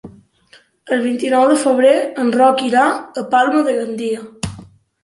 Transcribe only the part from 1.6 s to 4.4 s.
febrer en Roc irà a Palma de Gandia.